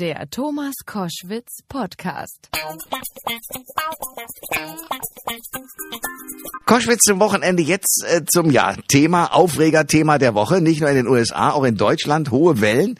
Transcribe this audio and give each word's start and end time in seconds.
Der 0.00 0.30
Thomas 0.30 0.72
Koschwitz 0.86 1.58
Podcast. 1.68 2.48
Koschwitz 6.64 7.00
zum 7.02 7.20
Wochenende 7.20 7.62
jetzt 7.62 8.02
äh, 8.08 8.22
zum 8.24 8.50
ja, 8.50 8.76
Thema, 8.88 9.26
Aufregerthema 9.34 10.16
der 10.16 10.34
Woche, 10.34 10.62
nicht 10.62 10.80
nur 10.80 10.88
in 10.88 10.96
den 10.96 11.06
USA, 11.06 11.50
auch 11.50 11.64
in 11.64 11.76
Deutschland, 11.76 12.30
hohe 12.30 12.62
Wellen. 12.62 12.98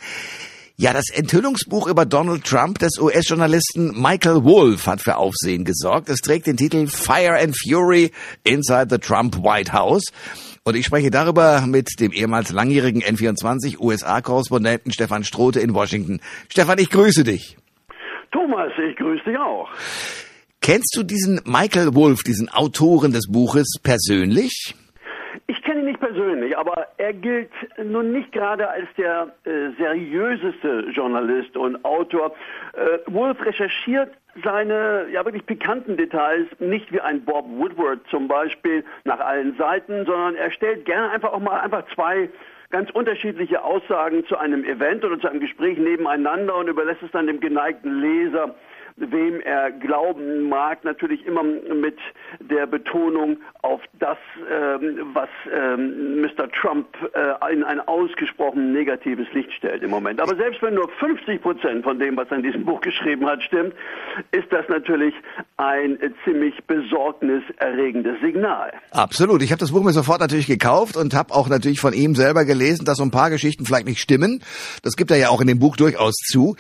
Ja, 0.77 0.93
das 0.93 1.09
Enthüllungsbuch 1.11 1.87
über 1.87 2.05
Donald 2.05 2.45
Trump 2.45 2.79
des 2.81 2.99
US-Journalisten 2.99 3.99
Michael 3.99 4.45
Wolff 4.45 4.87
hat 4.87 5.01
für 5.01 5.17
Aufsehen 5.17 5.65
gesorgt. 5.65 6.11
Es 6.11 6.21
trägt 6.21 6.49
den 6.49 6.59
Titel 6.59 6.87
Fire 6.87 7.39
and 7.41 7.57
Fury 7.57 8.13
Inside 8.45 8.89
the 8.91 8.99
Trump 8.99 9.37
White 9.37 9.73
House. 9.73 10.05
Und 10.63 10.77
ich 10.77 10.85
spreche 10.85 11.11
darüber 11.11 11.65
mit 11.67 11.89
dem 12.01 12.13
ehemals 12.13 12.53
langjährigen 12.53 13.03
N24 13.03 13.81
USA-Korrespondenten 13.81 14.93
Stefan 14.93 15.25
Strote 15.25 15.59
in 15.59 15.75
Washington. 15.75 16.21
Stefan, 16.51 16.79
ich 16.79 16.91
grüße 16.91 17.25
dich. 17.25 17.57
Thomas, 18.31 18.71
ich 18.79 18.95
grüße 18.97 19.25
dich 19.25 19.39
auch. 19.39 19.69
Kennst 20.61 20.95
du 20.95 21.03
diesen 21.03 21.41
Michael 21.47 21.95
Wolff, 21.95 22.23
diesen 22.23 22.51
Autoren 22.51 23.13
des 23.13 23.31
Buches 23.33 23.79
persönlich? 23.83 24.75
Ich 25.47 25.63
kenne 25.63 25.81
ihn 25.81 25.87
nicht 25.87 26.01
persönlich, 26.21 26.57
aber 26.57 26.87
er 26.99 27.13
gilt 27.13 27.51
nun 27.83 28.13
nicht 28.13 28.33
gerade 28.33 28.69
als 28.69 28.89
der 28.97 29.29
äh, 29.45 29.71
seriöseste 29.79 30.87
Journalist 30.93 31.57
und 31.57 31.85
Autor. 31.85 32.35
Äh, 32.75 32.99
Wolf 33.13 33.45
recherchiert 33.45 34.11
seine 34.45 35.07
ja 35.13 35.25
wirklich 35.25 35.45
pikanten 35.47 35.97
Details 35.97 36.47
nicht 36.59 36.93
wie 36.93 37.01
ein 37.01 37.25
Bob 37.25 37.47
Woodward 37.49 38.01
zum 38.11 38.29
Beispiel 38.29 38.85
nach 39.05 39.19
allen 39.19 39.57
Seiten, 39.57 40.05
sondern 40.07 40.37
er 40.37 40.51
stellt 40.51 40.85
gerne 40.85 41.11
einfach 41.11 41.33
auch 41.33 41.41
mal 41.41 41.61
einfach 41.61 41.85
zwei 41.95 42.29
ganz 42.71 42.91
unterschiedliche 42.91 43.65
Aussagen 43.65 44.25
zu 44.27 44.37
einem 44.39 44.65
Event 44.65 45.05
oder 45.05 45.19
zu 45.19 45.29
einem 45.29 45.41
Gespräch 45.41 45.77
nebeneinander 45.79 46.55
und 46.57 46.69
überlässt 46.69 47.03
es 47.03 47.11
dann 47.11 47.27
dem 47.27 47.41
geneigten 47.41 48.01
Leser 48.01 48.55
wem 49.01 49.41
er 49.41 49.71
glauben 49.71 50.49
mag, 50.49 50.85
natürlich 50.85 51.25
immer 51.27 51.43
mit 51.43 51.99
der 52.39 52.67
Betonung 52.67 53.39
auf 53.63 53.81
das, 53.99 54.19
ähm, 54.51 55.11
was 55.13 55.29
ähm, 55.53 56.21
Mr. 56.21 56.51
Trump 56.53 56.87
äh, 57.15 57.53
in 57.53 57.65
ein 57.65 57.81
ausgesprochen 57.81 58.73
negatives 58.73 59.27
Licht 59.33 59.53
stellt 59.53 59.83
im 59.83 59.91
Moment. 59.91 60.21
Aber 60.21 60.37
selbst 60.37 60.63
wenn 60.63 60.75
nur 60.75 60.89
50 60.99 61.41
Prozent 61.43 61.85
von 61.85 61.99
dem, 61.99 62.17
was 62.17 62.29
er 62.31 62.39
in 62.39 62.43
diesem 62.43 62.65
Buch 62.65 62.81
geschrieben 62.81 63.27
hat, 63.27 63.43
stimmt, 63.43 63.75
ist 64.33 64.51
das 64.51 64.69
natürlich 64.69 65.15
ein 65.57 65.99
ziemlich 66.25 66.55
besorgniserregendes 66.67 68.21
Signal. 68.21 68.73
Absolut. 68.91 69.43
Ich 69.43 69.53
habe 69.53 69.61
das 69.61 69.73
Buch 69.73 69.83
mir 69.83 69.93
sofort 69.93 70.21
natürlich 70.21 70.47
gekauft 70.47 70.97
und 70.97 71.15
habe 71.15 71.35
auch 71.35 71.49
natürlich 71.49 71.81
von 71.81 71.93
ihm 71.93 72.15
selber 72.15 72.45
gelesen, 72.45 72.85
dass 72.85 72.99
so 72.99 73.05
ein 73.05 73.11
paar 73.11 73.31
Geschichten 73.31 73.65
vielleicht 73.65 73.87
nicht 73.87 74.01
stimmen. 74.01 74.43
Das 74.83 74.97
gibt 74.97 75.11
er 75.11 75.17
ja 75.17 75.29
auch 75.29 75.41
in 75.41 75.47
dem 75.47 75.59
Buch 75.59 75.77
durchaus 75.77 76.15
zu. 76.15 76.57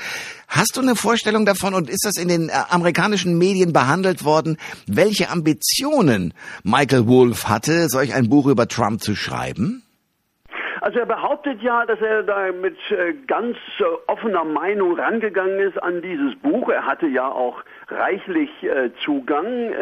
Hast 0.51 0.77
du 0.77 0.81
eine 0.81 0.97
Vorstellung 0.97 1.47
davon 1.47 1.75
und 1.75 1.89
ist 1.89 2.05
das 2.05 2.20
in 2.20 2.27
den 2.27 2.48
äh, 2.48 2.53
amerikanischen 2.70 3.39
Medien 3.39 3.73
behandelt 3.73 4.25
worden, 4.25 4.56
welche 4.89 5.31
Ambitionen 5.31 6.34
Michael 6.65 7.06
Wolff 7.06 7.48
hatte, 7.48 7.87
solch 7.89 8.15
ein 8.15 8.29
Buch 8.29 8.48
über 8.48 8.67
Trump 8.67 9.01
zu 9.01 9.15
schreiben? 9.15 9.84
Also 10.81 10.98
er 10.98 11.06
behauptet 11.06 11.62
ja, 11.62 11.87
dass 11.87 12.01
er 12.01 12.25
da 12.25 12.51
mit 12.51 12.77
äh, 12.91 13.15
ganz 13.28 13.56
äh, 13.78 13.84
offener 14.09 14.45
Meinung 14.45 14.98
rangegangen 14.98 15.61
ist 15.61 15.81
an 15.81 16.03
dieses 16.03 16.34
Buch. 16.41 16.69
Er 16.69 16.84
hatte 16.84 17.06
ja 17.06 17.28
auch 17.28 17.62
reichlich 17.89 18.51
Zugang 19.05 19.73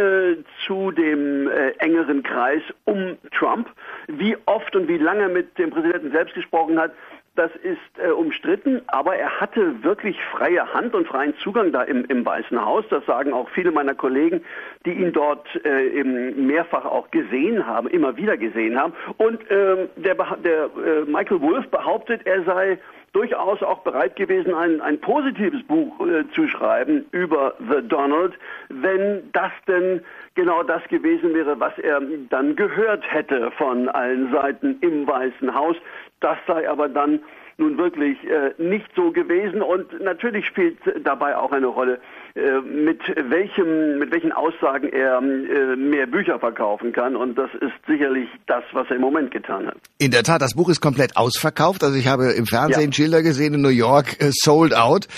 zu 0.66 0.91
dem 0.92 1.46
engeren 1.78 2.22
Kreis 2.22 2.62
um 2.84 3.19
Trump. 3.39 3.69
Wie 4.06 4.34
oft 4.46 4.74
und 4.74 4.89
wie 4.89 4.96
lange 4.96 5.28
mit 5.28 5.58
dem 5.58 5.69
Präsidenten 5.69 6.11
selbst 6.11 6.34
gesprochen 6.34 6.80
hat, 6.80 6.92
das 7.39 7.53
ist 7.62 7.78
äh, 8.05 8.11
umstritten, 8.11 8.83
aber 8.89 9.14
er 9.14 9.41
hatte 9.41 9.84
wirklich 9.84 10.19
freie 10.33 10.75
Hand 10.75 10.94
und 10.94 11.06
freien 11.06 11.36
Zugang 11.39 11.70
da 11.70 11.83
im, 11.83 12.05
im 12.06 12.27
Weißen 12.27 12.64
Haus. 12.64 12.84
Das 12.91 13.06
sagen 13.06 13.33
auch 13.33 13.48
viele 13.50 13.70
meiner 13.70 13.95
Kollegen, 13.95 14.42
die 14.84 14.92
ihn 14.92 15.12
dort 15.12 15.47
äh, 15.64 15.89
eben 15.89 16.48
mehrfach 16.48 16.84
auch 16.84 17.11
gesehen 17.12 17.64
haben, 17.64 17.89
immer 17.89 18.17
wieder 18.17 18.36
gesehen 18.36 18.77
haben. 18.77 18.92
Und 19.18 19.40
ähm, 19.51 19.89
der, 19.96 20.17
der 20.17 20.64
äh, 20.64 21.05
Michael 21.07 21.40
Wolff 21.40 21.68
behauptet, 21.68 22.23
er 22.27 22.42
sei 22.42 22.79
durchaus 23.12 23.62
auch 23.62 23.80
bereit 23.80 24.17
gewesen, 24.17 24.55
ein, 24.55 24.80
ein 24.80 25.01
positives 25.01 25.62
Buch 25.64 25.95
äh, 26.07 26.24
zu 26.35 26.46
schreiben 26.48 27.07
über 27.12 27.55
The 27.58 27.86
Donald, 27.86 28.35
wenn 28.68 29.30
das 29.33 29.52
denn 29.67 30.02
genau 30.35 30.62
das 30.62 30.83
gewesen 30.89 31.35
wäre, 31.35 31.58
was 31.58 31.77
er 31.79 32.01
dann 32.30 32.57
gehört 32.57 33.05
hätte 33.12 33.51
von 33.52 33.89
allen 33.89 34.30
Seiten 34.33 34.79
im 34.80 35.07
Weißen 35.07 35.55
Haus. 35.55 35.77
Das 36.20 36.36
sei 36.46 36.68
aber 36.68 36.89
dann 36.89 37.20
nun 37.58 37.77
wirklich 37.77 38.17
äh, 38.24 38.55
nicht 38.57 38.86
so 38.95 39.11
gewesen 39.11 39.63
und 39.63 40.01
natürlich 40.01 40.46
spielt 40.46 40.79
dabei 41.05 41.36
auch 41.36 41.51
eine 41.51 41.67
Rolle, 41.67 42.01
äh, 42.35 42.61
mit 42.61 43.01
welchem, 43.17 43.98
mit 43.98 44.13
welchen 44.13 44.30
Aussagen 44.33 44.89
er 44.89 45.19
äh, 45.19 45.77
mehr 45.77 46.07
Bücher 46.07 46.39
verkaufen 46.39 46.92
kann 46.92 47.17
und 47.17 47.36
das 47.36 47.51
ist 47.61 47.73
sicherlich 47.86 48.29
das, 48.47 48.63
was 48.73 48.89
er 48.91 48.97
im 48.97 49.02
Moment 49.02 49.33
getan 49.33 49.67
hat. 49.67 49.77
In 49.98 50.13
der 50.13 50.23
Tat, 50.23 50.41
das 50.41 50.55
Buch 50.55 50.68
ist 50.68 50.80
komplett 50.80 51.17
ausverkauft. 51.17 51.83
Also 51.83 51.97
ich 51.97 52.07
habe 52.07 52.30
im 52.33 52.47
Fernsehen 52.47 52.91
ja. 52.91 52.92
Schilder 52.92 53.23
gesehen 53.23 53.55
in 53.55 53.61
New 53.61 53.68
York, 53.68 54.20
äh, 54.20 54.30
sold 54.33 54.74
out. 54.74 55.08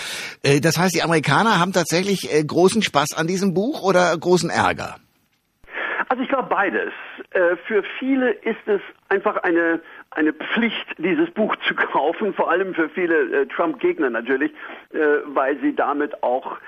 Äh, 0.42 0.60
das 0.60 0.78
heißt, 0.78 0.94
die 0.94 1.02
Amerikaner 1.02 1.60
haben 1.60 1.72
tatsächlich 1.72 2.34
äh, 2.34 2.42
großen 2.42 2.80
Spaß 2.80 3.10
an 3.16 3.26
diesem 3.26 3.52
Buch 3.52 3.82
oder 3.82 4.16
großen 4.16 4.48
Ärger? 4.48 4.96
Also 6.10 6.24
ich 6.24 6.28
glaube 6.28 6.48
beides. 6.48 6.92
Äh, 7.30 7.54
für 7.68 7.84
viele 8.00 8.32
ist 8.32 8.66
es 8.66 8.80
einfach 9.08 9.36
eine 9.44 9.80
eine 10.10 10.32
Pflicht, 10.32 10.86
dieses 10.98 11.30
Buch 11.30 11.54
zu 11.68 11.74
kaufen, 11.92 12.34
vor 12.34 12.50
allem 12.50 12.74
für 12.74 12.88
viele 12.88 13.42
äh, 13.42 13.46
Trump-Gegner 13.46 14.10
natürlich, 14.10 14.50
äh, 14.92 14.98
weil 15.26 15.56
sie 15.60 15.72
damit 15.74 16.20
auch 16.24 16.58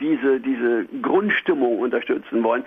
diese, 0.00 0.40
diese 0.40 0.86
Grundstimmung 1.02 1.78
unterstützen 1.78 2.42
wollen. 2.42 2.64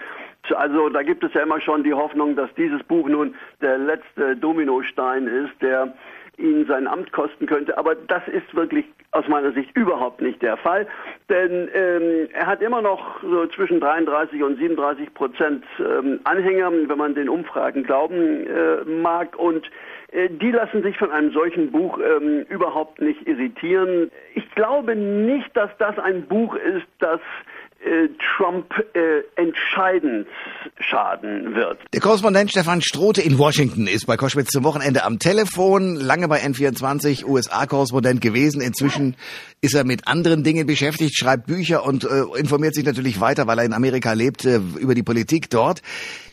Also 0.55 0.87
da 0.87 1.03
gibt 1.03 1.25
es 1.25 1.33
ja 1.33 1.41
immer 1.41 1.59
schon 1.59 1.83
die 1.83 1.93
Hoffnung, 1.93 2.37
dass 2.37 2.49
dieses 2.55 2.81
Buch 2.83 3.09
nun 3.09 3.35
der 3.59 3.77
letzte 3.77 4.37
Dominostein 4.37 5.27
ist, 5.27 5.61
der 5.61 5.93
ihn 6.37 6.65
sein 6.67 6.87
Amt 6.87 7.11
kosten 7.11 7.45
könnte. 7.45 7.77
Aber 7.77 7.95
das 7.95 8.27
ist 8.27 8.55
wirklich 8.55 8.85
aus 9.11 9.27
meiner 9.27 9.51
Sicht 9.51 9.75
überhaupt 9.75 10.21
nicht 10.21 10.41
der 10.41 10.57
Fall, 10.57 10.87
denn 11.29 11.69
ähm, 11.73 12.29
er 12.33 12.47
hat 12.47 12.61
immer 12.61 12.81
noch 12.81 13.21
so 13.21 13.45
zwischen 13.47 13.79
33 13.79 14.41
und 14.41 14.57
37 14.57 15.13
Prozent 15.13 15.65
ähm, 15.79 16.21
Anhänger, 16.23 16.71
wenn 16.71 16.97
man 16.97 17.13
den 17.13 17.27
Umfragen 17.27 17.83
glauben 17.83 18.47
äh, 18.47 18.85
mag 18.85 19.37
und 19.37 19.69
äh, 20.11 20.29
die 20.29 20.51
lassen 20.51 20.81
sich 20.81 20.97
von 20.97 21.11
einem 21.11 21.31
solchen 21.31 21.71
Buch 21.71 21.99
ähm, 21.99 22.45
überhaupt 22.49 23.01
nicht 23.01 23.27
irritieren. 23.27 24.11
Ich 24.33 24.49
glaube 24.55 24.95
nicht, 24.95 25.55
dass 25.55 25.69
das 25.77 25.99
ein 25.99 26.25
Buch 26.27 26.55
ist, 26.55 26.87
das 26.99 27.19
Trump 28.37 28.73
äh, 28.93 29.23
entscheidend 29.35 30.27
schaden 30.79 31.55
wird. 31.55 31.79
Der 31.93 31.99
Korrespondent 31.99 32.51
Stefan 32.51 32.81
Strote 32.81 33.21
in 33.21 33.37
Washington 33.37 33.87
ist 33.87 34.05
bei 34.05 34.17
Koschwitz 34.17 34.49
zum 34.49 34.63
Wochenende 34.63 35.03
am 35.03 35.19
Telefon, 35.19 35.95
lange 35.95 36.27
bei 36.27 36.41
N24 36.41 37.25
USA-Korrespondent 37.25 38.21
gewesen. 38.21 38.61
Inzwischen 38.61 39.15
ist 39.61 39.73
er 39.73 39.83
mit 39.83 40.07
anderen 40.07 40.43
Dingen 40.43 40.67
beschäftigt, 40.67 41.17
schreibt 41.17 41.47
Bücher 41.47 41.83
und 41.83 42.03
äh, 42.03 42.23
informiert 42.37 42.75
sich 42.75 42.85
natürlich 42.85 43.19
weiter, 43.19 43.47
weil 43.47 43.59
er 43.59 43.65
in 43.65 43.73
Amerika 43.73 44.13
lebt, 44.13 44.45
äh, 44.45 44.59
über 44.79 44.93
die 44.93 45.03
Politik 45.03 45.49
dort. 45.49 45.81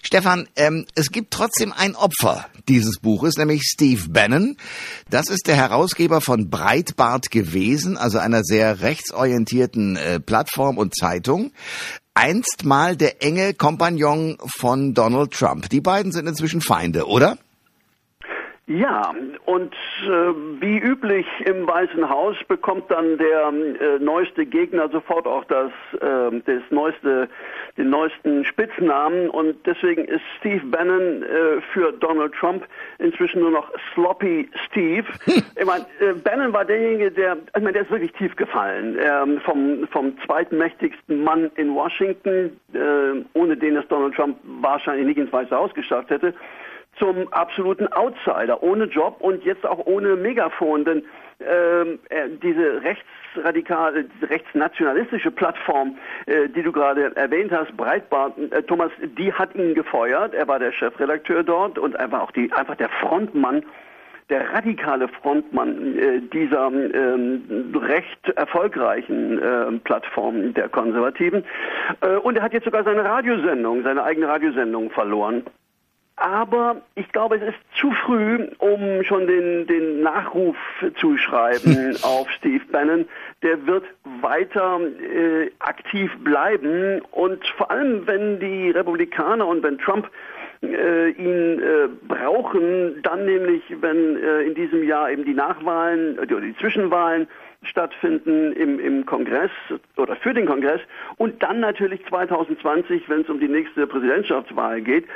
Stefan, 0.03 0.49
ähm, 0.57 0.87
es 0.95 1.11
gibt 1.11 1.33
trotzdem 1.33 1.73
ein 1.73 1.97
Opfer 1.97 2.47
dieses 2.69 3.01
Buches, 3.01 3.37
nämlich 3.37 3.63
Steve 3.63 4.09
Bannon. 4.09 4.57
Das 5.11 5.29
ist 5.29 5.47
der 5.47 5.57
Herausgeber 5.57 6.21
von 6.21 6.51
Breitbart 6.51 7.31
gewesen, 7.31 7.97
also 7.97 8.19
einer 8.19 8.43
sehr 8.45 8.81
rechtsorientierten 8.81 9.97
äh, 9.97 10.21
Plattform 10.21 10.79
und 10.79 10.95
Zeitung 10.95 11.38
einst 12.15 12.65
mal 12.65 12.97
der 12.97 13.23
enge 13.23 13.55
Kompagnon 13.55 14.39
von 14.59 14.95
Donald 14.95 15.33
Trump. 15.33 15.69
Die 15.69 15.81
beiden 15.81 16.13
sind 16.13 16.27
inzwischen 16.27 16.61
Feinde, 16.61 17.07
oder? 17.07 17.39
Ja, 18.69 19.15
und 19.47 19.73
äh, 20.05 20.09
wie 20.61 20.77
üblich 20.77 21.27
im 21.47 21.67
Weißen 21.67 22.07
Haus 22.07 22.37
bekommt 22.49 22.91
dann 22.91 23.17
der 23.17 23.49
äh, 23.49 23.99
neueste 23.99 24.45
Gegner 24.45 24.91
sofort 24.91 25.27
auch 25.27 25.45
das, 25.45 25.71
äh, 25.95 26.39
das 26.45 26.63
neueste, 26.69 27.31
den 27.79 27.89
neuesten 27.89 28.45
Spitznamen. 28.45 29.31
Und 29.31 29.57
deswegen 29.65 30.05
ist 30.05 30.21
Steve 30.39 30.61
Bannon 30.67 31.23
äh, 31.23 31.63
für 31.73 31.93
Donald 31.93 32.35
Trump 32.35 32.67
inzwischen 32.99 33.41
nur 33.41 33.53
noch 33.53 33.73
Sloppy 33.95 34.51
Steve. 34.67 35.07
ich 35.27 35.65
meine, 35.65 35.87
äh, 36.01 36.13
Bannon 36.13 36.53
war 36.53 36.67
derjenige, 36.67 37.11
der, 37.11 37.39
ich 37.39 37.63
meine, 37.63 37.73
der 37.73 37.83
ist 37.83 37.91
wirklich 37.91 38.13
tief 38.13 38.37
gefallen, 38.37 38.99
ähm, 39.01 39.41
vom, 39.47 39.89
vom 39.91 40.13
zweitmächtigsten 40.27 41.25
Mann 41.25 41.51
in 41.57 41.75
Washington, 41.75 42.61
äh, 42.75 43.25
ohne 43.33 43.57
den 43.57 43.79
es 43.79 43.89
Donald 43.89 44.15
Trump 44.15 44.37
wahrscheinlich 44.61 45.07
nicht 45.07 45.19
ins 45.19 45.33
Weiße 45.33 45.57
Haus 45.57 45.73
geschafft 45.73 46.11
hätte 46.11 46.35
zum 46.99 47.33
absoluten 47.33 47.87
Outsider, 47.93 48.63
ohne 48.63 48.85
Job 48.85 49.17
und 49.21 49.45
jetzt 49.45 49.67
auch 49.67 49.87
ohne 49.87 50.17
Megafon, 50.17 50.85
denn 50.85 51.03
ähm, 51.41 52.01
äh, 52.09 52.29
diese 52.43 52.83
rechtsradikale, 52.83 54.07
rechtsnationalistische 54.23 55.31
Plattform, 55.31 55.97
äh, 56.27 56.49
die 56.49 56.63
du 56.63 56.73
gerade 56.73 57.15
erwähnt 57.17 57.53
hast, 57.53 57.77
Breitbart, 57.77 58.37
äh, 58.51 58.63
Thomas, 58.65 58.91
die 59.01 59.33
hat 59.33 59.55
ihn 59.55 59.75
gefeuert. 59.75 60.35
Er 60.35 60.49
war 60.49 60.59
der 60.59 60.73
Chefredakteur 60.73 61.45
dort 61.45 61.79
und 61.79 61.95
war 61.95 62.23
auch 62.23 62.33
die, 62.33 62.53
einfach 62.53 62.75
der 62.75 62.89
Frontmann 62.89 63.63
der 64.31 64.53
radikale 64.53 65.09
Frontmann 65.09 65.97
äh, 65.97 66.21
dieser 66.21 66.67
ähm, 66.67 67.73
recht 67.75 68.29
erfolgreichen 68.37 69.39
äh, 69.39 69.79
Plattform 69.85 70.53
der 70.55 70.69
Konservativen. 70.69 71.45
Äh, 72.01 72.17
und 72.17 72.37
er 72.37 72.43
hat 72.43 72.53
jetzt 72.53 72.65
sogar 72.65 72.85
seine 72.85 73.05
Radiosendung, 73.05 73.83
seine 73.85 74.03
eigene 74.03 74.29
Radiosendung 74.29 74.91
verloren. 74.91 75.45
Aber 76.21 76.83
ich 76.97 77.11
glaube, 77.13 77.37
es 77.37 77.43
ist 77.43 77.59
zu 77.81 77.93
früh, 77.93 78.49
um 78.59 79.05
schon 79.05 79.27
den, 79.27 79.67
den 79.67 80.03
Nachruf 80.03 80.57
zu 80.97 81.17
schreiben 81.17 81.97
auf 82.03 82.29
Steve 82.33 82.65
Bannon. 82.73 83.07
Der 83.43 83.67
wird 83.67 83.85
weiter 84.21 84.81
äh, 84.81 85.51
aktiv 85.61 86.11
bleiben 86.25 87.01
und 87.13 87.47
vor 87.57 87.71
allem, 87.71 88.07
wenn 88.07 88.41
die 88.41 88.71
Republikaner 88.71 89.47
und 89.47 89.63
wenn 89.63 89.79
Trump 89.79 90.11
äh, 90.63 91.11
ihn 91.11 91.61
äh, 91.61 91.89
brauchen, 92.09 93.01
dann 93.03 93.25
nämlich, 93.25 93.63
wenn 93.81 94.17
äh, 94.17 94.43
in 94.43 94.55
diesem 94.57 94.83
Jahr 94.83 95.11
eben 95.11 95.25
die 95.25 95.35
Nachwahlen 95.35 96.19
oder 96.19 96.41
die 96.41 96.57
Zwischenwahlen 96.57 97.29
stattfinden 97.63 98.53
im, 98.55 98.81
im 98.81 99.07
Kongress 99.07 99.51
oder 99.97 100.17
für 100.17 100.35
den 100.35 100.47
Kongress 100.47 100.81
und 101.17 101.43
dann 101.43 101.61
natürlich 101.61 102.05
2020, 102.07 103.09
wenn 103.09 103.23
es 103.23 103.29
um 103.29 103.41
die 103.41 103.49
nächste 103.49 103.87
Präsidentschaftswahl 103.87 104.81
geht, 104.81 105.07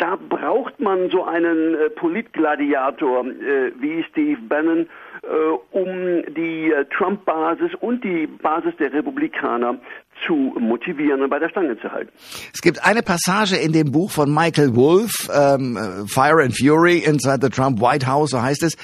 da 0.00 0.16
braucht 0.16 0.80
man 0.80 1.10
so 1.10 1.24
einen 1.24 1.74
äh, 1.74 1.90
Politgladiator 1.90 3.26
äh, 3.26 3.72
wie 3.80 4.02
Steve 4.10 4.40
Bannon, 4.48 4.88
äh, 5.22 5.26
um 5.72 6.24
die 6.34 6.72
äh, 6.72 6.86
Trump-Basis 6.96 7.74
und 7.80 8.02
die 8.02 8.26
Basis 8.26 8.72
der 8.78 8.92
Republikaner 8.92 9.78
zu 10.26 10.56
motivieren 10.58 11.22
und 11.22 11.28
bei 11.28 11.38
der 11.38 11.50
Stange 11.50 11.78
zu 11.78 11.92
halten. 11.92 12.10
Es 12.52 12.62
gibt 12.62 12.84
eine 12.84 13.02
Passage 13.02 13.56
in 13.56 13.72
dem 13.72 13.92
Buch 13.92 14.10
von 14.10 14.32
Michael 14.32 14.74
Wolff, 14.74 15.28
ähm, 15.32 15.76
Fire 16.08 16.42
and 16.42 16.56
Fury 16.56 16.98
Inside 16.98 17.40
the 17.42 17.50
Trump 17.50 17.80
White 17.80 18.06
House, 18.06 18.30
so 18.30 18.40
heißt 18.40 18.62
es. 18.62 18.76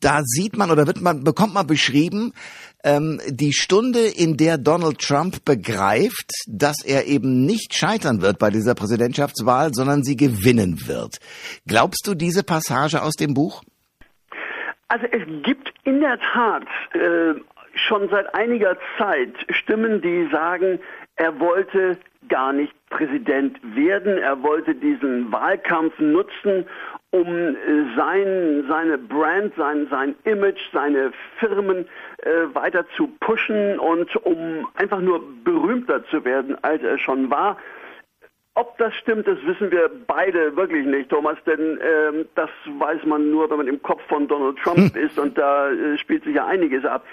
Da 0.00 0.20
sieht 0.24 0.56
man 0.56 0.70
oder 0.70 0.86
wird 0.86 1.00
man 1.02 1.24
bekommt 1.24 1.52
man 1.52 1.66
beschrieben, 1.66 2.32
ähm, 2.84 3.20
die 3.28 3.52
Stunde, 3.52 4.00
in 4.00 4.36
der 4.36 4.58
Donald 4.58 4.98
Trump 4.98 5.44
begreift, 5.44 6.30
dass 6.48 6.84
er 6.84 7.06
eben 7.06 7.44
nicht 7.44 7.74
scheitern 7.74 8.22
wird 8.22 8.38
bei 8.38 8.50
dieser 8.50 8.74
Präsidentschaftswahl, 8.74 9.72
sondern 9.72 10.02
sie 10.02 10.16
gewinnen 10.16 10.86
wird. 10.86 11.18
Glaubst 11.66 12.06
du 12.06 12.14
diese 12.14 12.42
Passage 12.42 13.02
aus 13.02 13.14
dem 13.14 13.34
Buch? 13.34 13.62
Also 14.88 15.06
es 15.06 15.22
gibt 15.44 15.72
in 15.84 16.00
der 16.00 16.18
Tat 16.18 16.64
äh, 16.94 17.34
schon 17.74 18.08
seit 18.08 18.34
einiger 18.34 18.76
Zeit 18.98 19.34
Stimmen, 19.50 20.02
die 20.02 20.28
sagen, 20.32 20.80
er 21.16 21.38
wollte 21.38 21.98
gar 22.28 22.52
nicht 22.52 22.72
Präsident 22.88 23.58
werden. 23.62 24.18
Er 24.18 24.42
wollte 24.42 24.74
diesen 24.74 25.30
Wahlkampf 25.30 25.98
nutzen, 25.98 26.66
um 27.12 27.26
äh, 27.26 27.56
sein, 27.96 28.64
seine 28.68 28.98
Brand, 28.98 29.52
sein, 29.56 29.88
sein 29.90 30.14
Image, 30.24 30.60
seine 30.72 31.12
Firmen 31.38 31.88
äh, 32.18 32.54
weiter 32.54 32.86
zu 32.96 33.08
pushen 33.20 33.78
und 33.78 34.14
um 34.24 34.68
einfach 34.74 35.00
nur 35.00 35.22
berühmter 35.44 36.04
zu 36.06 36.24
werden, 36.24 36.56
als 36.62 36.82
er 36.82 36.98
schon 36.98 37.30
war. 37.30 37.56
Ob 38.54 38.76
das 38.78 38.94
stimmt, 38.96 39.26
das 39.26 39.38
wissen 39.46 39.70
wir 39.70 39.90
beide 40.06 40.56
wirklich 40.56 40.84
nicht, 40.84 41.08
Thomas, 41.08 41.38
denn 41.46 41.78
ähm, 41.82 42.26
das 42.34 42.50
weiß 42.66 43.04
man 43.06 43.30
nur, 43.30 43.48
wenn 43.48 43.58
man 43.58 43.68
im 43.68 43.80
Kopf 43.80 44.02
von 44.08 44.28
Donald 44.28 44.58
Trump 44.58 44.94
hm. 44.94 45.02
ist 45.02 45.18
und 45.18 45.38
da 45.38 45.70
äh, 45.70 45.96
spielt 45.98 46.24
sich 46.24 46.34
ja 46.34 46.46
einiges 46.46 46.84
ab. 46.84 47.04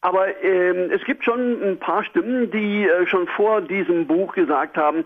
Aber 0.00 0.26
ähm, 0.42 0.90
es 0.90 1.04
gibt 1.04 1.24
schon 1.24 1.62
ein 1.62 1.78
paar 1.78 2.02
Stimmen, 2.02 2.50
die 2.50 2.88
äh, 2.88 3.06
schon 3.06 3.26
vor 3.28 3.60
diesem 3.60 4.06
Buch 4.06 4.34
gesagt 4.34 4.76
haben, 4.76 5.04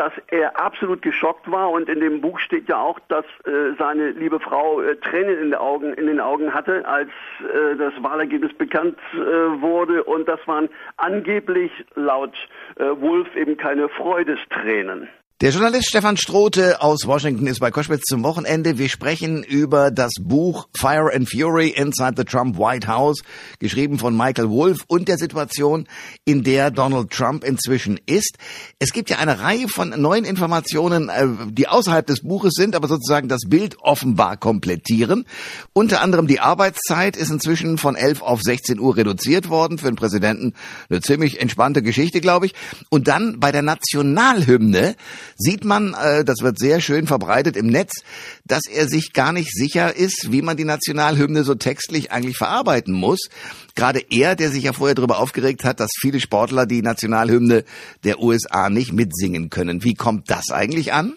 dass 0.00 0.14
er 0.28 0.58
absolut 0.58 1.02
geschockt 1.02 1.50
war 1.50 1.70
und 1.70 1.90
in 1.90 2.00
dem 2.00 2.22
Buch 2.22 2.38
steht 2.38 2.70
ja 2.70 2.80
auch, 2.80 2.98
dass 3.08 3.26
äh, 3.44 3.74
seine 3.78 4.12
liebe 4.12 4.40
Frau 4.40 4.80
äh, 4.80 4.96
Tränen 4.96 5.36
in, 5.36 5.50
den 5.50 5.54
Augen, 5.54 5.92
in 5.92 6.06
den 6.06 6.20
Augen 6.20 6.54
hatte, 6.54 6.88
als 6.88 7.10
äh, 7.40 7.76
das 7.76 7.92
Wahlergebnis 8.02 8.54
bekannt 8.54 8.96
äh, 9.12 9.18
wurde 9.60 10.02
und 10.04 10.26
das 10.26 10.40
waren 10.46 10.70
angeblich 10.96 11.70
laut 11.96 12.32
äh, 12.76 12.84
Wolf 12.98 13.36
eben 13.36 13.58
keine 13.58 13.90
Freudestränen. 13.90 15.06
Der 15.40 15.52
Journalist 15.52 15.88
Stefan 15.88 16.18
Strote 16.18 16.82
aus 16.82 17.06
Washington 17.06 17.46
ist 17.46 17.60
bei 17.60 17.70
Koschwitz 17.70 18.02
zum 18.04 18.22
Wochenende. 18.24 18.76
Wir 18.76 18.90
sprechen 18.90 19.42
über 19.42 19.90
das 19.90 20.12
Buch 20.20 20.68
Fire 20.76 21.10
and 21.14 21.30
Fury 21.30 21.68
Inside 21.68 22.12
the 22.18 22.24
Trump 22.24 22.58
White 22.58 22.86
House, 22.86 23.22
geschrieben 23.58 23.98
von 23.98 24.14
Michael 24.14 24.50
Wolff 24.50 24.84
und 24.86 25.08
der 25.08 25.16
Situation, 25.16 25.88
in 26.26 26.42
der 26.42 26.70
Donald 26.70 27.08
Trump 27.08 27.42
inzwischen 27.42 27.98
ist. 28.04 28.36
Es 28.78 28.92
gibt 28.92 29.08
ja 29.08 29.16
eine 29.16 29.40
Reihe 29.40 29.66
von 29.68 29.98
neuen 29.98 30.26
Informationen, 30.26 31.08
äh, 31.08 31.26
die 31.50 31.68
außerhalb 31.68 32.06
des 32.06 32.20
Buches 32.20 32.52
sind, 32.54 32.76
aber 32.76 32.88
sozusagen 32.88 33.30
das 33.30 33.48
Bild 33.48 33.78
offenbar 33.80 34.36
komplettieren. 34.36 35.24
Unter 35.72 36.02
anderem 36.02 36.26
die 36.26 36.40
Arbeitszeit 36.40 37.16
ist 37.16 37.30
inzwischen 37.30 37.78
von 37.78 37.96
11 37.96 38.20
auf 38.20 38.42
16 38.42 38.78
Uhr 38.78 38.94
reduziert 38.94 39.48
worden. 39.48 39.78
Für 39.78 39.86
den 39.86 39.96
Präsidenten 39.96 40.52
eine 40.90 41.00
ziemlich 41.00 41.40
entspannte 41.40 41.80
Geschichte, 41.80 42.20
glaube 42.20 42.44
ich. 42.44 42.54
Und 42.90 43.08
dann 43.08 43.40
bei 43.40 43.52
der 43.52 43.62
Nationalhymne 43.62 44.96
sieht 45.40 45.64
man, 45.64 45.94
äh, 45.94 46.24
das 46.24 46.42
wird 46.42 46.58
sehr 46.58 46.80
schön 46.80 47.06
verbreitet 47.06 47.56
im 47.56 47.66
Netz, 47.66 48.04
dass 48.46 48.68
er 48.68 48.86
sich 48.86 49.12
gar 49.12 49.32
nicht 49.32 49.50
sicher 49.52 49.96
ist, 49.96 50.30
wie 50.30 50.42
man 50.42 50.56
die 50.56 50.64
Nationalhymne 50.64 51.42
so 51.42 51.54
textlich 51.54 52.12
eigentlich 52.12 52.36
verarbeiten 52.36 52.94
muss. 52.94 53.28
Gerade 53.74 54.00
er, 54.10 54.36
der 54.36 54.48
sich 54.48 54.64
ja 54.64 54.72
vorher 54.72 54.94
darüber 54.94 55.18
aufgeregt 55.18 55.64
hat, 55.64 55.80
dass 55.80 55.90
viele 56.00 56.20
Sportler 56.20 56.66
die 56.66 56.82
Nationalhymne 56.82 57.64
der 58.04 58.20
USA 58.20 58.68
nicht 58.68 58.92
mitsingen 58.92 59.50
können. 59.50 59.82
Wie 59.82 59.94
kommt 59.94 60.30
das 60.30 60.50
eigentlich 60.52 60.92
an? 60.92 61.14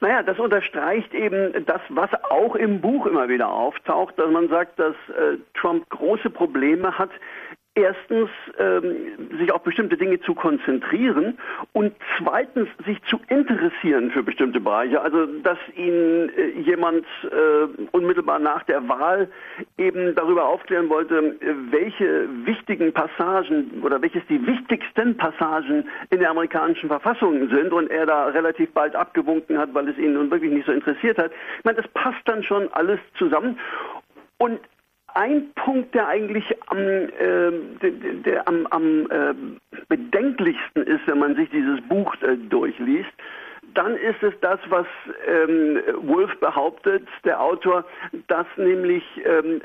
Naja, 0.00 0.22
das 0.22 0.38
unterstreicht 0.38 1.12
eben 1.12 1.64
das, 1.66 1.82
was 1.90 2.08
auch 2.30 2.54
im 2.54 2.80
Buch 2.80 3.04
immer 3.06 3.28
wieder 3.28 3.50
auftaucht, 3.50 4.18
dass 4.18 4.30
man 4.30 4.48
sagt, 4.48 4.78
dass 4.78 4.94
äh, 5.10 5.36
Trump 5.54 5.88
große 5.90 6.30
Probleme 6.30 6.96
hat, 6.96 7.10
erstens 7.80 8.28
ähm, 8.58 9.38
sich 9.38 9.52
auf 9.52 9.62
bestimmte 9.62 9.96
Dinge 9.96 10.20
zu 10.20 10.34
konzentrieren 10.34 11.38
und 11.72 11.94
zweitens 12.18 12.68
sich 12.86 13.02
zu 13.04 13.20
interessieren 13.28 14.10
für 14.10 14.22
bestimmte 14.22 14.60
Bereiche. 14.60 15.00
Also 15.00 15.26
dass 15.26 15.58
ihn 15.76 16.30
äh, 16.36 16.60
jemand 16.60 17.04
äh, 17.24 17.86
unmittelbar 17.92 18.38
nach 18.38 18.62
der 18.64 18.88
Wahl 18.88 19.28
eben 19.78 20.14
darüber 20.14 20.46
aufklären 20.46 20.88
wollte, 20.88 21.36
welche 21.70 22.28
wichtigen 22.44 22.92
Passagen 22.92 23.82
oder 23.82 24.00
welches 24.02 24.22
die 24.28 24.44
wichtigsten 24.46 25.16
Passagen 25.16 25.88
in 26.10 26.20
der 26.20 26.30
amerikanischen 26.30 26.88
Verfassung 26.88 27.48
sind 27.48 27.72
und 27.72 27.90
er 27.90 28.06
da 28.06 28.26
relativ 28.26 28.72
bald 28.72 28.94
abgewunken 28.94 29.58
hat, 29.58 29.72
weil 29.74 29.88
es 29.88 29.98
ihn 29.98 30.14
nun 30.14 30.30
wirklich 30.30 30.52
nicht 30.52 30.66
so 30.66 30.72
interessiert 30.72 31.18
hat. 31.18 31.30
Ich 31.58 31.64
meine, 31.64 31.80
das 31.80 31.88
passt 31.92 32.20
dann 32.26 32.42
schon 32.42 32.72
alles 32.72 33.00
zusammen. 33.16 33.58
Und 34.38 34.60
ein 35.14 35.52
Punkt, 35.54 35.94
der 35.94 36.08
eigentlich 36.08 36.44
am, 36.66 36.78
äh, 36.78 37.08
der, 37.82 37.90
der 38.24 38.48
am, 38.48 38.66
am 38.68 39.10
äh, 39.10 39.34
bedenklichsten 39.88 40.82
ist, 40.82 41.06
wenn 41.06 41.18
man 41.18 41.36
sich 41.36 41.48
dieses 41.50 41.80
Buch 41.82 42.14
äh, 42.22 42.36
durchliest, 42.36 43.10
dann 43.74 43.96
ist 43.96 44.22
es 44.22 44.32
das, 44.40 44.58
was 44.68 44.86
ähm, 45.26 45.80
Wolf 46.02 46.38
behauptet, 46.40 47.06
der 47.24 47.40
Autor, 47.40 47.84
dass 48.26 48.46
nämlich 48.56 49.04
ähm, 49.24 49.60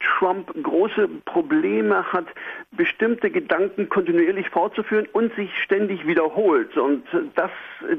Trump 0.00 0.50
große 0.62 1.08
Probleme 1.26 2.10
hat, 2.12 2.26
bestimmte 2.72 3.30
Gedanken 3.30 3.88
kontinuierlich 3.88 4.48
fortzuführen 4.48 5.06
und 5.12 5.34
sich 5.34 5.50
ständig 5.62 6.06
wiederholt. 6.06 6.76
Und 6.76 7.04
dass 7.34 7.50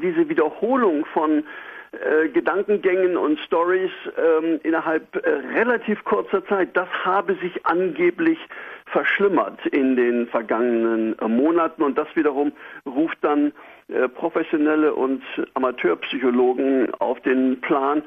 diese 0.02 0.28
Wiederholung 0.30 1.06
von 1.06 1.44
äh, 1.92 2.30
Gedankengängen 2.30 3.18
und 3.18 3.38
Stories 3.40 3.92
ähm, 4.18 4.62
innerhalb 4.64 5.14
äh, 5.16 5.30
relativ 5.58 6.02
kurzer 6.06 6.46
Zeit, 6.46 6.70
das 6.74 6.88
habe 7.04 7.36
sich 7.36 7.66
angeblich 7.66 8.40
verschlimmert 8.86 9.66
in 9.68 9.98
den 9.98 10.28
vergangenen 10.28 11.20
äh, 11.20 11.28
Monaten. 11.28 11.84
Und 11.84 11.98
das 11.98 12.08
wiederum 12.16 12.54
ruft 12.86 13.18
dann 13.22 13.52
äh, 13.90 14.08
professionelle 14.08 14.94
und 14.94 15.22
Amateurpsychologen 15.54 16.94
auf 16.96 17.20
den 17.22 17.60
Plan, 17.60 18.04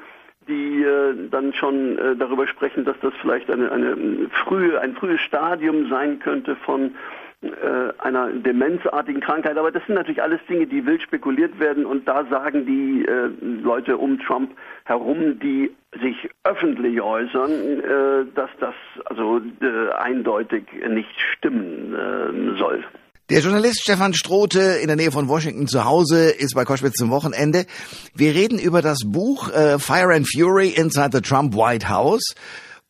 die 0.48 0.82
äh, 0.82 1.14
dann 1.30 1.52
schon 1.52 1.98
äh, 1.98 2.16
darüber 2.16 2.46
sprechen, 2.46 2.86
dass 2.86 2.98
das 3.00 3.12
vielleicht 3.20 3.50
eine, 3.50 3.70
eine 3.70 4.30
frühe, 4.44 4.80
ein 4.80 4.94
frühes 4.94 5.20
Stadium 5.20 5.90
sein 5.90 6.20
könnte 6.20 6.56
von 6.56 6.94
einer 7.98 8.30
demenzartigen 8.30 9.20
Krankheit. 9.20 9.56
Aber 9.56 9.70
das 9.70 9.84
sind 9.86 9.96
natürlich 9.96 10.22
alles 10.22 10.40
Dinge, 10.48 10.66
die 10.66 10.84
wild 10.86 11.02
spekuliert 11.02 11.58
werden 11.58 11.86
und 11.86 12.06
da 12.06 12.24
sagen 12.30 12.66
die 12.66 13.04
äh, 13.04 13.30
Leute 13.62 13.96
um 13.96 14.18
Trump 14.20 14.50
herum, 14.84 15.38
die 15.40 15.70
sich 16.02 16.28
öffentlich 16.44 17.00
äußern, 17.00 17.50
äh, 17.50 18.26
dass 18.34 18.50
das 18.60 18.74
also 19.06 19.40
äh, 19.60 19.92
eindeutig 19.92 20.64
nicht 20.88 21.08
stimmen 21.36 21.94
äh, 21.94 22.58
soll. 22.58 22.84
Der 23.30 23.40
Journalist 23.40 23.80
Stefan 23.82 24.12
Strote 24.12 24.60
in 24.82 24.88
der 24.88 24.96
Nähe 24.96 25.10
von 25.10 25.28
Washington 25.28 25.66
zu 25.66 25.86
Hause 25.86 26.28
ist 26.28 26.54
bei 26.54 26.66
Koschwitz 26.66 26.96
zum 26.96 27.10
Wochenende. 27.10 27.64
Wir 28.14 28.34
reden 28.34 28.58
über 28.58 28.82
das 28.82 28.98
Buch 29.06 29.50
äh, 29.50 29.78
Fire 29.78 30.14
and 30.14 30.28
Fury 30.30 30.68
Inside 30.68 31.10
the 31.12 31.20
Trump 31.22 31.54
White 31.54 31.88
House 31.88 32.34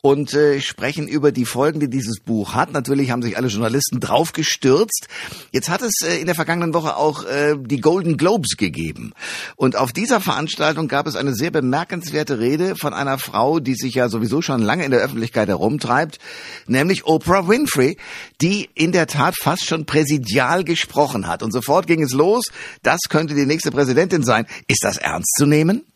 und 0.04 0.34
äh, 0.34 0.60
sprechen 0.60 1.08
über 1.08 1.32
die 1.32 1.46
Folgen, 1.46 1.80
die 1.80 1.88
dieses 1.88 2.20
Buch 2.20 2.54
hat. 2.54 2.74
Natürlich 2.74 3.10
haben 3.10 3.22
sich 3.22 3.38
alle 3.38 3.48
Journalisten 3.48 4.00
draufgestürzt. 4.00 5.08
Jetzt 5.50 5.70
hat 5.70 5.80
es 5.80 6.02
äh, 6.06 6.20
in 6.20 6.26
der 6.26 6.34
vergangenen 6.34 6.74
Woche 6.74 6.98
auch 6.98 7.24
äh, 7.24 7.54
die 7.58 7.80
Golden 7.80 8.18
Globes 8.18 8.58
gegeben. 8.58 9.14
Und 9.56 9.76
auf 9.76 9.92
dieser 9.92 10.20
Veranstaltung 10.20 10.88
gab 10.88 11.06
es 11.06 11.16
eine 11.16 11.32
sehr 11.32 11.50
bemerkenswerte 11.50 12.38
Rede 12.38 12.76
von 12.76 12.92
einer 12.92 13.16
Frau, 13.16 13.60
die 13.60 13.76
sich 13.76 13.94
ja 13.94 14.10
sowieso 14.10 14.42
schon 14.42 14.60
lange 14.60 14.84
in 14.84 14.90
der 14.90 15.00
Öffentlichkeit 15.00 15.48
herumtreibt, 15.48 16.18
nämlich 16.66 17.06
Oprah 17.06 17.48
Winfrey, 17.48 17.96
die 18.42 18.68
in 18.74 18.92
der 18.92 19.06
Tat 19.06 19.34
fast 19.40 19.64
schon 19.64 19.86
präsidial 19.86 20.64
gesprochen 20.64 21.26
hat. 21.26 21.42
Und 21.42 21.50
sofort 21.50 21.86
ging 21.86 22.02
es 22.02 22.12
los, 22.12 22.52
das 22.82 23.00
könnte 23.08 23.34
die 23.34 23.46
nächste 23.46 23.70
Präsidentin 23.70 24.22
sein. 24.22 24.44
Ist 24.68 24.84
das 24.84 24.98
ernst 24.98 25.32
zu 25.38 25.46
nehmen? 25.46 25.86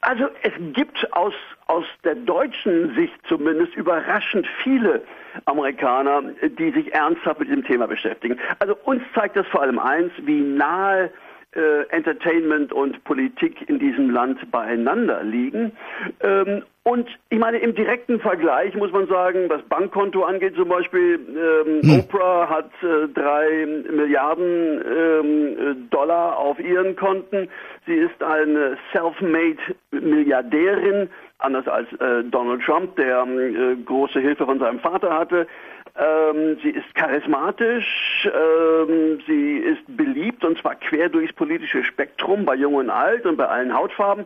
Also 0.00 0.24
es 0.42 0.52
gibt 0.74 0.98
aus, 1.12 1.32
aus 1.72 1.86
der 2.04 2.14
deutschen 2.14 2.94
Sicht 2.94 3.14
zumindest 3.26 3.74
überraschend 3.76 4.46
viele 4.62 5.02
Amerikaner, 5.46 6.22
die 6.58 6.70
sich 6.70 6.92
ernsthaft 6.92 7.40
mit 7.40 7.48
diesem 7.48 7.64
Thema 7.64 7.86
beschäftigen. 7.86 8.38
Also 8.58 8.76
uns 8.84 9.02
zeigt 9.14 9.36
das 9.36 9.46
vor 9.46 9.62
allem 9.62 9.78
eins, 9.78 10.12
wie 10.18 10.40
nahe 10.40 11.10
äh, 11.54 11.86
Entertainment 11.90 12.72
und 12.72 13.02
Politik 13.04 13.68
in 13.68 13.78
diesem 13.78 14.10
Land 14.10 14.50
beieinander 14.50 15.22
liegen. 15.22 15.72
Ähm, 16.20 16.62
und 16.84 17.08
ich 17.30 17.38
meine, 17.38 17.58
im 17.58 17.74
direkten 17.74 18.18
Vergleich 18.20 18.74
muss 18.74 18.90
man 18.90 19.06
sagen, 19.06 19.48
was 19.48 19.62
Bankkonto 19.62 20.24
angeht 20.24 20.56
zum 20.56 20.68
Beispiel, 20.68 21.20
ähm, 21.28 21.82
hm. 21.82 22.00
Oprah 22.00 22.48
hat 22.48 22.70
äh, 22.82 23.06
drei 23.14 23.66
Milliarden 23.88 24.82
ähm, 24.84 25.88
Dollar 25.90 26.36
auf 26.36 26.58
ihren 26.58 26.96
Konten. 26.96 27.48
Sie 27.86 27.94
ist 27.94 28.22
eine 28.22 28.76
self-made 28.92 29.58
Milliardärin, 29.92 31.08
anders 31.42 31.66
als 31.68 31.92
äh, 31.94 32.24
Donald 32.24 32.62
Trump, 32.62 32.96
der 32.96 33.24
äh, 33.24 33.76
große 33.84 34.20
Hilfe 34.20 34.46
von 34.46 34.58
seinem 34.58 34.80
Vater 34.80 35.12
hatte. 35.12 35.46
Ähm, 35.94 36.56
sie 36.62 36.70
ist 36.70 36.94
charismatisch, 36.94 38.26
ähm, 38.26 39.20
sie 39.26 39.58
ist 39.58 39.82
beliebt 39.88 40.44
und 40.44 40.58
zwar 40.58 40.76
quer 40.76 41.10
durchs 41.10 41.34
politische 41.34 41.84
Spektrum, 41.84 42.46
bei 42.46 42.54
Jung 42.54 42.74
und 42.74 42.88
Alt 42.88 43.26
und 43.26 43.36
bei 43.36 43.46
allen 43.46 43.74
Hautfarben. 43.74 44.24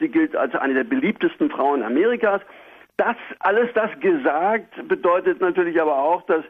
Sie 0.00 0.08
gilt 0.08 0.34
als 0.34 0.54
eine 0.56 0.74
der 0.74 0.84
beliebtesten 0.84 1.50
Frauen 1.50 1.82
Amerikas. 1.84 2.40
Das, 2.96 3.16
alles 3.40 3.70
das 3.74 3.90
gesagt, 4.00 4.88
bedeutet 4.88 5.40
natürlich 5.40 5.80
aber 5.80 5.96
auch, 5.96 6.22
dass 6.22 6.44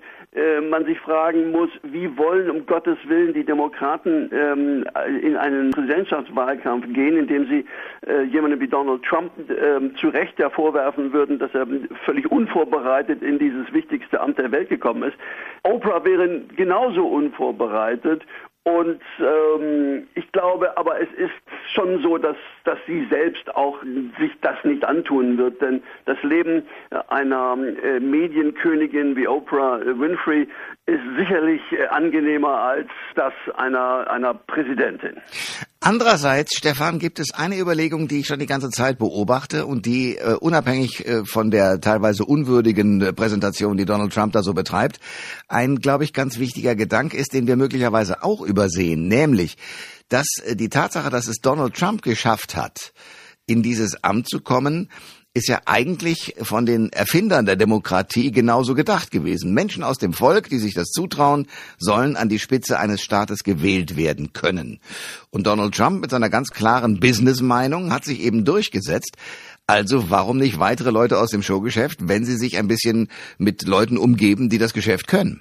man 0.68 0.84
sich 0.84 0.98
fragen 0.98 1.52
muss, 1.52 1.70
wie 1.82 2.16
wollen 2.18 2.50
um 2.50 2.66
Gottes 2.66 2.98
Willen 3.06 3.32
die 3.34 3.44
Demokraten 3.44 4.30
ähm, 4.32 4.84
in 5.22 5.36
einen 5.36 5.70
Präsidentschaftswahlkampf 5.70 6.92
gehen, 6.92 7.16
indem 7.16 7.46
sie 7.46 7.64
äh, 8.06 8.22
jemandem 8.24 8.60
wie 8.60 8.66
Donald 8.66 9.04
Trump 9.04 9.30
äh, 9.48 9.94
zu 10.00 10.08
Recht 10.08 10.38
ja 10.38 10.50
vorwerfen 10.50 11.12
würden, 11.12 11.38
dass 11.38 11.54
er 11.54 11.66
völlig 12.04 12.30
unvorbereitet 12.30 13.22
in 13.22 13.38
dieses 13.38 13.72
wichtigste 13.72 14.20
Amt 14.20 14.38
der 14.38 14.50
Welt 14.50 14.68
gekommen 14.68 15.04
ist. 15.04 15.16
Oprah 15.62 16.04
wäre 16.04 16.40
genauso 16.56 17.06
unvorbereitet 17.06 18.22
und 18.64 19.00
ähm, 19.20 20.08
ich 20.14 20.32
glaube, 20.32 20.76
aber 20.78 20.98
es 20.98 21.08
ist 21.18 21.32
schon 21.74 22.02
so, 22.02 22.16
dass, 22.16 22.36
dass 22.64 22.78
sie 22.86 23.06
selbst 23.10 23.54
auch 23.54 23.82
sich 24.18 24.32
das 24.40 24.56
nicht 24.64 24.82
antun 24.86 25.36
wird, 25.36 25.60
denn 25.60 25.82
das 26.06 26.20
Leben 26.22 26.62
einer 27.08 27.58
äh, 27.82 28.00
Medienkönigin 28.00 29.16
wie 29.16 29.28
Oprah 29.28 29.80
Winfrey 29.84 30.48
ist 30.86 31.02
sicherlich 31.18 31.60
äh, 31.72 31.86
angenehmer 31.88 32.58
als 32.58 32.88
das 33.14 33.34
einer, 33.56 34.10
einer 34.10 34.32
Präsidentin. 34.32 35.20
Andererseits, 35.86 36.56
Stefan, 36.56 36.98
gibt 36.98 37.18
es 37.18 37.32
eine 37.32 37.58
Überlegung, 37.58 38.08
die 38.08 38.20
ich 38.20 38.26
schon 38.26 38.38
die 38.38 38.46
ganze 38.46 38.70
Zeit 38.70 38.96
beobachte 38.96 39.66
und 39.66 39.84
die 39.84 40.16
äh, 40.16 40.32
unabhängig 40.32 41.06
äh, 41.06 41.26
von 41.26 41.50
der 41.50 41.78
teilweise 41.78 42.24
unwürdigen 42.24 43.02
äh, 43.02 43.12
Präsentation, 43.12 43.76
die 43.76 43.84
Donald 43.84 44.10
Trump 44.10 44.32
da 44.32 44.42
so 44.42 44.54
betreibt, 44.54 44.98
ein, 45.46 45.76
glaube 45.80 46.04
ich, 46.04 46.14
ganz 46.14 46.38
wichtiger 46.38 46.74
Gedanke 46.74 47.18
ist, 47.18 47.34
den 47.34 47.46
wir 47.46 47.56
möglicherweise 47.56 48.22
auch 48.22 48.40
übersehen, 48.40 49.08
nämlich, 49.08 49.58
dass 50.08 50.26
äh, 50.46 50.56
die 50.56 50.70
Tatsache, 50.70 51.10
dass 51.10 51.28
es 51.28 51.42
Donald 51.42 51.74
Trump 51.74 52.00
geschafft 52.00 52.56
hat, 52.56 52.94
in 53.44 53.62
dieses 53.62 54.02
Amt 54.02 54.26
zu 54.26 54.40
kommen, 54.40 54.88
ist 55.36 55.48
ja 55.48 55.60
eigentlich 55.66 56.36
von 56.40 56.64
den 56.64 56.92
Erfindern 56.92 57.44
der 57.44 57.56
Demokratie 57.56 58.30
genauso 58.30 58.74
gedacht 58.74 59.10
gewesen. 59.10 59.52
Menschen 59.52 59.82
aus 59.82 59.98
dem 59.98 60.12
Volk, 60.12 60.48
die 60.48 60.60
sich 60.60 60.74
das 60.74 60.90
zutrauen, 60.90 61.48
sollen 61.76 62.14
an 62.14 62.28
die 62.28 62.38
Spitze 62.38 62.78
eines 62.78 63.02
Staates 63.02 63.42
gewählt 63.42 63.96
werden 63.96 64.32
können. 64.32 64.78
Und 65.30 65.48
Donald 65.48 65.74
Trump 65.74 66.00
mit 66.00 66.12
seiner 66.12 66.30
ganz 66.30 66.50
klaren 66.50 67.00
Business-Meinung 67.00 67.92
hat 67.92 68.04
sich 68.04 68.20
eben 68.20 68.44
durchgesetzt. 68.44 69.16
Also 69.66 70.08
warum 70.08 70.38
nicht 70.38 70.60
weitere 70.60 70.90
Leute 70.90 71.18
aus 71.18 71.30
dem 71.30 71.42
Showgeschäft, 71.42 72.06
wenn 72.08 72.24
sie 72.24 72.36
sich 72.36 72.56
ein 72.56 72.68
bisschen 72.68 73.08
mit 73.36 73.66
Leuten 73.66 73.98
umgeben, 73.98 74.48
die 74.48 74.58
das 74.58 74.72
Geschäft 74.72 75.08
können? 75.08 75.40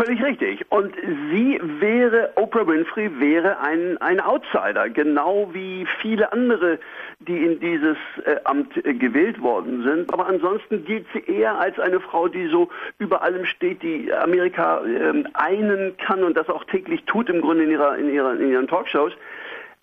Völlig 0.00 0.22
richtig. 0.22 0.64
Und 0.70 0.94
sie 1.30 1.60
wäre, 1.78 2.30
Oprah 2.36 2.66
Winfrey 2.66 3.10
wäre 3.20 3.60
ein, 3.60 3.98
ein 3.98 4.18
Outsider, 4.18 4.88
genau 4.88 5.50
wie 5.52 5.86
viele 6.00 6.32
andere, 6.32 6.78
die 7.18 7.36
in 7.44 7.60
dieses 7.60 7.98
äh, 8.24 8.36
Amt 8.44 8.82
äh, 8.86 8.94
gewählt 8.94 9.42
worden 9.42 9.82
sind. 9.82 10.10
Aber 10.10 10.26
ansonsten 10.26 10.86
gilt 10.86 11.06
sie 11.12 11.20
eher 11.30 11.58
als 11.58 11.78
eine 11.78 12.00
Frau, 12.00 12.28
die 12.28 12.46
so 12.46 12.70
über 12.98 13.20
allem 13.20 13.44
steht, 13.44 13.82
die 13.82 14.10
Amerika 14.10 14.80
äh, 14.86 15.22
einen 15.34 15.94
kann 15.98 16.24
und 16.24 16.34
das 16.34 16.48
auch 16.48 16.64
täglich 16.64 17.04
tut 17.04 17.28
im 17.28 17.42
Grunde 17.42 17.64
in, 17.64 17.70
ihrer, 17.70 17.98
in, 17.98 18.08
ihrer, 18.08 18.40
in 18.40 18.52
ihren 18.52 18.68
Talkshows. 18.68 19.12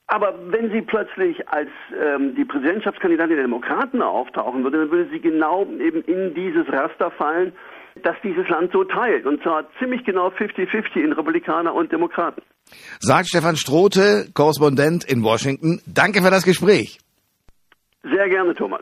Aber 0.07 0.33
wenn 0.47 0.71
sie 0.71 0.81
plötzlich 0.81 1.47
als 1.49 1.69
ähm, 2.01 2.33
die 2.33 2.45
Präsidentschaftskandidatin 2.45 3.35
der 3.35 3.45
Demokraten 3.45 4.01
auftauchen 4.01 4.63
würde, 4.63 4.79
dann 4.79 4.89
würde 4.89 5.11
sie 5.11 5.19
genau 5.19 5.67
eben 5.79 6.01
in 6.03 6.33
dieses 6.33 6.67
Raster 6.73 7.11
fallen 7.11 7.53
dass 8.05 8.15
dieses 8.23 8.47
Land 8.49 8.71
so 8.71 8.83
teilt. 8.83 9.25
Und 9.25 9.41
zwar 9.43 9.65
ziemlich 9.79 10.03
genau 10.05 10.27
50-50 10.29 11.03
in 11.03 11.13
Republikaner 11.13 11.73
und 11.73 11.91
Demokraten. 11.91 12.41
Sagt 12.99 13.29
Stefan 13.29 13.55
Strote, 13.55 14.29
Korrespondent 14.33 15.05
in 15.05 15.23
Washington. 15.23 15.81
Danke 15.85 16.21
für 16.21 16.31
das 16.31 16.43
Gespräch. 16.43 16.99
Sehr 18.03 18.29
gerne, 18.29 18.53
Thomas. 18.55 18.81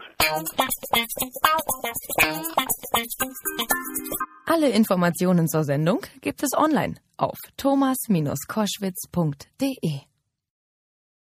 Alle 4.45 4.69
Informationen 4.69 5.48
zur 5.48 5.63
Sendung 5.63 6.01
gibt 6.22 6.43
es 6.43 6.51
online 6.55 6.95
auf 7.17 7.39
thomas-koschwitz.de. 7.57 10.14